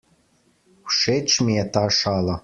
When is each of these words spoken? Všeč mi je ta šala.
Všeč 0.93 1.35
mi 1.45 1.55
je 1.57 1.65
ta 1.77 1.83
šala. 1.99 2.35